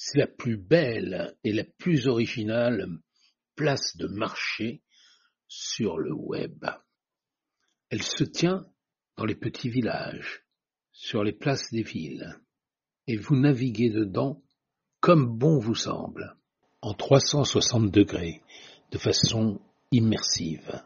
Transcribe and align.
C'est 0.00 0.20
la 0.20 0.28
plus 0.28 0.56
belle 0.56 1.36
et 1.42 1.52
la 1.52 1.64
plus 1.64 2.06
originale 2.06 2.86
place 3.56 3.96
de 3.96 4.06
marché 4.06 4.80
sur 5.48 5.98
le 5.98 6.12
web. 6.14 6.64
Elle 7.90 8.04
se 8.04 8.22
tient 8.22 8.64
dans 9.16 9.24
les 9.24 9.34
petits 9.34 9.68
villages, 9.68 10.44
sur 10.92 11.24
les 11.24 11.32
places 11.32 11.72
des 11.72 11.82
villes, 11.82 12.38
et 13.08 13.16
vous 13.16 13.34
naviguez 13.34 13.90
dedans 13.90 14.40
comme 15.00 15.36
bon 15.36 15.58
vous 15.58 15.74
semble, 15.74 16.36
en 16.80 16.94
360 16.94 17.90
degrés, 17.90 18.40
de 18.92 18.98
façon 18.98 19.60
immersive. 19.90 20.80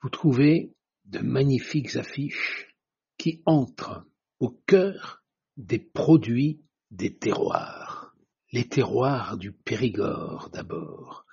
Vous 0.00 0.08
trouvez 0.08 0.72
de 1.04 1.18
magnifiques 1.18 1.96
affiches 1.96 2.74
qui 3.18 3.42
entrent 3.44 4.06
au 4.40 4.48
cœur 4.66 5.22
des 5.58 5.80
produits 5.80 6.62
des 6.90 7.14
terroirs. 7.14 7.81
Les 8.52 8.68
terroirs 8.68 9.38
du 9.38 9.50
Périgord 9.52 10.50
d'abord, 10.52 11.24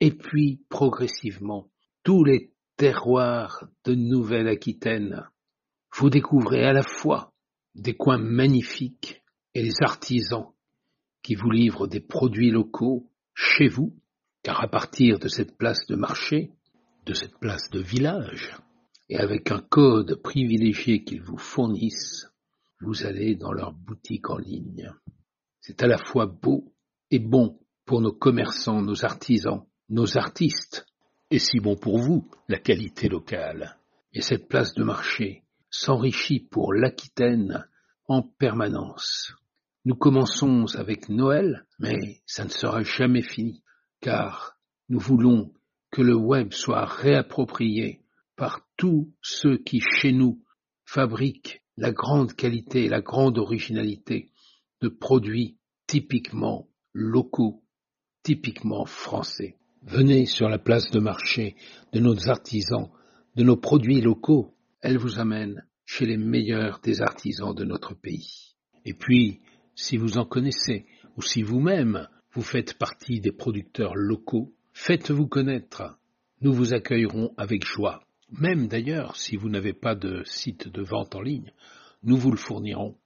et 0.00 0.10
puis 0.10 0.60
progressivement 0.68 1.70
tous 2.02 2.22
les 2.22 2.52
terroirs 2.76 3.66
de 3.86 3.94
Nouvelle-Aquitaine. 3.94 5.24
Vous 5.94 6.10
découvrez 6.10 6.66
à 6.66 6.74
la 6.74 6.82
fois 6.82 7.32
des 7.74 7.96
coins 7.96 8.18
magnifiques 8.18 9.22
et 9.54 9.62
les 9.62 9.80
artisans 9.80 10.52
qui 11.22 11.34
vous 11.34 11.50
livrent 11.50 11.86
des 11.86 12.00
produits 12.00 12.50
locaux 12.50 13.10
chez 13.32 13.68
vous, 13.68 13.96
car 14.42 14.62
à 14.62 14.68
partir 14.68 15.18
de 15.18 15.28
cette 15.28 15.56
place 15.56 15.86
de 15.86 15.96
marché, 15.96 16.52
de 17.06 17.14
cette 17.14 17.38
place 17.38 17.70
de 17.70 17.80
village, 17.80 18.54
et 19.08 19.16
avec 19.16 19.50
un 19.50 19.60
code 19.60 20.20
privilégié 20.22 21.04
qu'ils 21.04 21.22
vous 21.22 21.38
fournissent, 21.38 22.28
vous 22.80 23.06
allez 23.06 23.34
dans 23.34 23.52
leur 23.52 23.72
boutique 23.72 24.28
en 24.28 24.36
ligne. 24.36 24.92
C'est 25.68 25.82
à 25.82 25.88
la 25.88 25.98
fois 25.98 26.26
beau 26.26 26.72
et 27.10 27.18
bon 27.18 27.58
pour 27.86 28.00
nos 28.00 28.12
commerçants, 28.12 28.82
nos 28.82 29.04
artisans, 29.04 29.66
nos 29.88 30.16
artistes, 30.16 30.86
et 31.32 31.40
si 31.40 31.58
bon 31.58 31.74
pour 31.74 31.98
vous, 31.98 32.30
la 32.46 32.60
qualité 32.60 33.08
locale. 33.08 33.76
Et 34.12 34.22
cette 34.22 34.46
place 34.46 34.74
de 34.74 34.84
marché 34.84 35.42
s'enrichit 35.68 36.38
pour 36.38 36.72
l'Aquitaine 36.72 37.66
en 38.06 38.22
permanence. 38.22 39.34
Nous 39.84 39.96
commençons 39.96 40.66
avec 40.76 41.08
Noël, 41.08 41.66
mais 41.80 42.22
ça 42.26 42.44
ne 42.44 42.50
sera 42.50 42.84
jamais 42.84 43.22
fini, 43.22 43.64
car 44.00 44.56
nous 44.88 45.00
voulons 45.00 45.52
que 45.90 46.00
le 46.00 46.14
web 46.14 46.52
soit 46.52 46.84
réapproprié 46.84 48.04
par 48.36 48.60
tous 48.76 49.12
ceux 49.20 49.58
qui, 49.58 49.80
chez 49.80 50.12
nous, 50.12 50.44
fabriquent 50.84 51.60
la 51.76 51.90
grande 51.90 52.34
qualité 52.34 52.84
et 52.84 52.88
la 52.88 53.00
grande 53.00 53.36
originalité 53.36 54.30
de 54.80 54.88
produits 54.88 55.56
typiquement 55.86 56.68
locaux, 56.92 57.62
typiquement 58.22 58.84
français. 58.86 59.56
Venez 59.82 60.26
sur 60.26 60.48
la 60.48 60.58
place 60.58 60.90
de 60.90 60.98
marché 60.98 61.54
de 61.92 62.00
nos 62.00 62.28
artisans, 62.28 62.90
de 63.36 63.44
nos 63.44 63.56
produits 63.56 64.00
locaux. 64.00 64.54
Elle 64.80 64.98
vous 64.98 65.18
amène 65.18 65.64
chez 65.84 66.06
les 66.06 66.16
meilleurs 66.16 66.80
des 66.80 67.02
artisans 67.02 67.54
de 67.54 67.64
notre 67.64 67.94
pays. 67.94 68.56
Et 68.84 68.94
puis, 68.94 69.40
si 69.74 69.96
vous 69.96 70.18
en 70.18 70.24
connaissez, 70.24 70.86
ou 71.16 71.22
si 71.22 71.42
vous-même 71.42 72.08
vous 72.32 72.42
faites 72.42 72.74
partie 72.78 73.20
des 73.20 73.32
producteurs 73.32 73.94
locaux, 73.94 74.54
faites-vous 74.72 75.26
connaître. 75.26 75.98
Nous 76.40 76.52
vous 76.52 76.74
accueillerons 76.74 77.32
avec 77.36 77.64
joie. 77.64 78.02
Même 78.30 78.66
d'ailleurs, 78.66 79.16
si 79.16 79.36
vous 79.36 79.48
n'avez 79.48 79.72
pas 79.72 79.94
de 79.94 80.22
site 80.24 80.68
de 80.68 80.82
vente 80.82 81.14
en 81.14 81.20
ligne, 81.20 81.52
nous 82.02 82.16
vous 82.16 82.30
le 82.30 82.36
fournirons. 82.36 82.98